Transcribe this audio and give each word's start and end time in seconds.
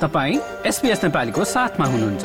तपाईँ 0.00 0.40
एसपिएस 0.66 1.04
नेपालीको 1.04 1.44
साथमा 1.44 1.86
हुनुहुन्छ। 1.86 2.24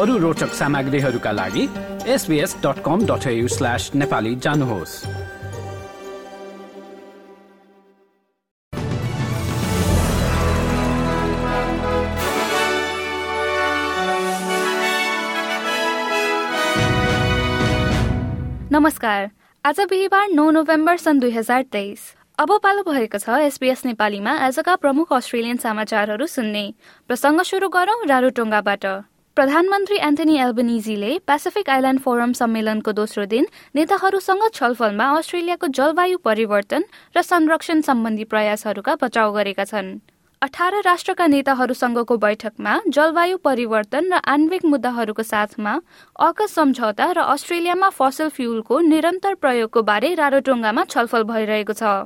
अरू 0.00 0.16
रोचक 0.18 0.52
सामग्रीहरूका 0.52 1.30
लागि 1.32 1.68
SBS 2.06 2.56
dot 2.56 2.82
com 2.84 3.06
dot 3.06 3.24
slash 3.48 3.90
Nepali 3.94 4.34
जानुहोस्। 4.36 5.06
नमस्कार। 18.72 19.30
आज 19.64 19.80
बिहिबार 19.80 20.28
नौ 20.28 20.50
नोभेम्बर 20.50 20.96
सन् 20.96 21.20
दुई 21.20 21.30
हजार 21.30 21.62
तेइस। 21.62 22.17
अब 22.38 22.50
पालो 22.62 22.82
भएको 22.84 23.18
छ 23.18 23.36
एसबीएस 23.42 23.80
नेपालीमा 23.84 24.30
आजका 24.40 24.74
प्रमुख 24.76 25.12
अस्ट्रेलियन 25.12 25.56
समाचारहरू 25.58 26.26
सुन्ने। 26.28 26.62
प्रसङ्ग 27.10 27.42
सुरु 27.42 27.68
गरौं 27.68 27.96
रारोटोङ्गाबाट 28.08 28.84
प्रधानमन्त्री 29.36 29.96
एन्थनी 30.08 30.36
एल्बनिजीले 30.38 31.18
पेसिफिक 31.26 31.70
आइल्याण्ड 31.70 32.00
फोरम 32.00 32.32
सम्मेलनको 32.40 32.92
दोस्रो 32.92 33.24
दिन 33.32 33.46
नेताहरूसँग 33.74 34.44
छलफलमा 34.54 35.06
अस्ट्रेलियाको 35.18 35.66
जलवायु 35.78 36.18
परिवर्तन 36.24 36.84
र 37.16 37.22
संरक्षण 37.24 37.80
सम्बन्धी 37.88 38.24
प्रयासहरूका 38.30 38.94
बचाउ 39.00 39.32
गरेका 39.34 39.64
छन्। 39.64 39.88
अठार 40.42 40.74
राष्ट्रका 40.86 41.26
नेताहरूसँगको 41.26 42.16
बैठकमा 42.18 42.76
जलवायु 42.88 43.36
परिवर्तन 43.44 44.12
र 44.12 44.20
आणविक 44.34 44.64
मुद्दाहरूको 44.66 45.22
साथमा 45.24 45.72
अकस 46.26 46.54
सम्झौता 46.54 47.10
र 47.12 47.26
अस्ट्रेलियामा 47.34 47.88
फसल 47.98 48.28
फ्युलको 48.38 48.78
निरन्तर 48.92 49.34
प्रयोगको 49.42 49.82
बारे 49.90 50.14
रारोटोङ्गामा 50.14 50.84
छलफल 50.86 51.28
भइरहेको 51.32 51.76
छ। 51.82 51.96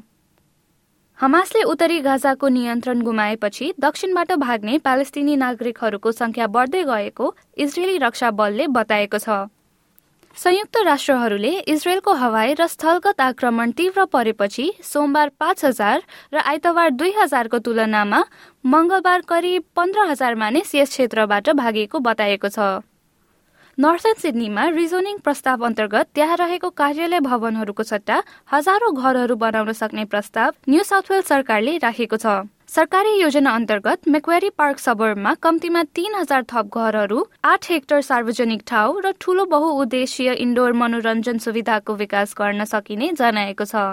हमासले 1.22 1.62
उत्तरी 1.62 1.98
गाजाको 2.00 2.48
नियन्त्रण 2.48 3.00
गुमाएपछि 3.00 3.70
दक्षिणबाट 3.80 4.32
भाग्ने 4.42 4.78
प्यालेस्टिनी 4.78 5.36
नागरिकहरूको 5.36 6.12
संख्या 6.12 6.46
बढ्दै 6.56 6.82
गएको 6.84 7.30
इजरायली 7.56 7.98
रक्षा 7.98 8.30
बलले 8.40 8.66
बताएको 8.74 9.18
छ। 9.18 9.36
संयुक्त 10.36 10.76
राष्ट्रहरूले 10.84 11.52
इजरायलको 11.70 12.14
हवाई 12.18 12.54
र 12.58 12.66
स्थलगत 12.66 13.20
आक्रमण 13.22 13.70
तीव्र 13.78 14.04
परेपछि 14.10 14.70
सोमबार 14.82 15.30
पाँच 15.38 15.64
हजार 15.64 16.02
र 16.34 16.42
आइतबार 16.42 16.90
दुई 16.98 17.12
हजारको 17.18 17.58
तुलनामा 17.60 18.22
मंगलबार 18.64 19.20
करिब 19.28 19.62
पन्ध्र 19.76 20.10
हजार 20.10 20.34
मानिस 20.42 20.74
यस 20.74 20.90
क्षेत्रबाट 20.90 21.50
भागेको 21.54 21.98
बताएको 22.02 22.48
छ। 22.50 22.82
नर्थन 23.78 24.14
सिडनीमा 24.20 24.64
रिजोनिङ 24.68 25.16
प्रस्ताव 25.24 25.64
अन्तर्गत 25.64 26.08
त्यहाँ 26.14 26.36
रहेको 26.36 26.68
कार्यालय 26.70 27.20
भवनहरूको 27.20 27.82
सट्टा 27.82 28.16
हजारौं 28.52 28.92
घरहरू 28.94 29.34
बनाउन 29.34 29.72
सक्ने 29.72 30.04
प्रस्ताव 30.12 30.52
न्यू 30.68 30.82
साउथ 30.84 31.10
वेल्स 31.10 31.28
सरकारले 31.28 31.76
राखेको 31.80 32.16
छ। 32.16 32.44
सरकारी 32.68 33.14
योजना 33.20 33.54
अन्तर्गत 33.54 34.08
मेक्वेरी 34.08 34.50
पार्क 34.58 34.78
सबरमा 34.78 35.34
कम्तीमा 35.40 35.82
तीन 35.90 36.14
हजार 36.14 36.44
थप 36.52 36.76
घरहरू 36.76 37.24
आठ 37.46 37.70
हेक्टर 37.70 38.00
सार्वजनिक 38.04 38.62
ठाउँ 38.68 39.00
र 39.00 39.16
ठूलो 39.16 39.44
बहुउद्देशीय 39.48 40.32
इन्डोर 40.36 40.72
मनोरञ्जन 40.76 41.38
सुविधाको 41.40 41.94
विकास 41.96 42.34
गर्न 42.38 42.64
सकिने 42.68 43.12
जनाएको 43.16 43.64
छ। 43.64 43.88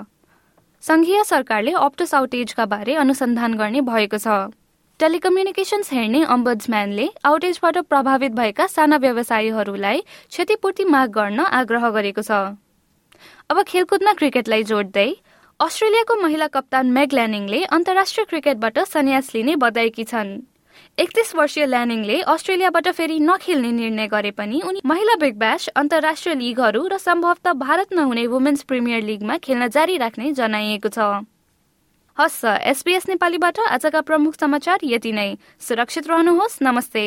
संघीय 0.83 1.23
सरकारले 1.25 1.71
अप्टस 1.81 2.13
आउटेजका 2.15 2.65
बारे 2.67 2.95
अनुसन्धान 2.99 3.53
गर्ने 3.55 3.81
भएको 3.87 4.17
छ। 4.19 4.51
टेलिकम्युनिकेशन्स 4.99 5.91
हेर्ने 5.93 6.21
अम्बड्सम्यानले 6.25 7.07
आउटेजबाट 7.25 7.77
प्रभावित 7.89 8.31
भएका 8.31 8.65
साना 8.67 8.97
व्यवसायीहरूलाई 8.97 10.01
क्षतिपूर्ति 10.01 10.85
माग 10.85 11.09
गर्न 11.09 11.39
आग्रह 11.59 11.89
गरेको 11.89 12.21
छ। 12.21 12.39
अब 13.49 13.61
खेलकुदमा 13.67 14.13
क्रिकेटलाई 14.13 14.63
जोड्दै 14.71 15.07
अस्ट्रेलियाको 15.59 16.15
महिला 16.23 16.47
कप्तान 16.49 16.91
मेग 16.91 17.15
ल्यानिङले 17.15 17.63
अन्तर्राष्ट्रिय 17.71 18.25
क्रिकेटबाट 18.25 18.79
सन्यास 18.89 19.31
लिने 19.35 19.55
बताएकी 19.63 20.03
छन्। 20.03 20.35
एकतिस 20.97 21.35
वर्षीय 21.35 21.65
ल्यानिङले 21.65 22.21
अस्ट्रेलियाबाट 22.35 22.91
फेरि 22.91 23.19
नखेल्ने 23.23 23.71
निर्णय 23.71 24.07
गरे 24.09 24.31
पनि 24.35 24.61
उनी 24.67 24.81
महिला 24.85 25.15
बिग 25.23 25.39
ब्यास 25.39 25.67
अन्तर्राष्ट्रिय 25.77 26.35
लिगहरू 26.35 26.85
र 26.87 26.97
सम्भवतः 26.99 27.59
भारत 27.65 27.95
नहुने 27.95 28.27
वुमेन्स 28.27 28.67
प्रिमियर 28.67 29.03
लिगमा 29.07 29.37
खेल्न 29.43 29.67
जारी 29.71 29.97
राख्ने 29.97 30.31
जनाइएको 30.35 30.89
छ। 30.91 31.11
हस् 32.19 32.45
एसपीएस 32.45 33.07
नेपालीबाट 33.09 33.59
आजका 33.59 33.99
प्रमुख 34.01 34.33
समाचार 34.39 34.79
यति 34.83 35.11
नै। 35.11 35.37
सुरक्षित 35.59 36.07
रहनुहोस् 36.07 36.57
नमस्ते। 36.61 37.03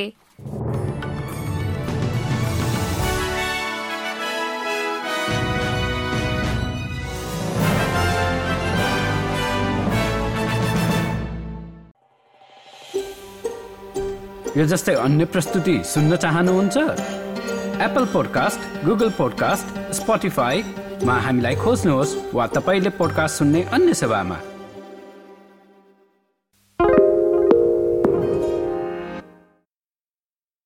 यो 14.57 14.65
जस्तै 14.65 14.95
अन्य 14.95 15.25
प्रस्तुति 15.25 15.77
सुन्न 15.85 16.17
चाहनुहुन्छ? 16.17 16.77
एप्पल 16.77 18.05
पोडकास्ट 18.15 18.85
गुगल 18.85 19.11
पोडकास्ट 19.11 19.93
स्पोटिफाईमा 19.93 21.19
हामीलाई 21.21 21.57
खोज्नुहोस् 21.57 22.17
वा 22.35 22.47
तपाईँले 22.47 22.91
पोडकास्ट 22.97 23.39
सुन्ने 23.39 23.63
अन्य 23.73 23.95
सेवामा। 23.95 24.41